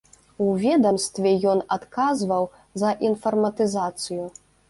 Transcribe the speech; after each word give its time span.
У 0.43 0.45
ведамстве 0.61 1.33
ён 1.51 1.59
адказваў 1.75 2.49
за 2.85 2.89
інфарматызацыю. 3.09 4.23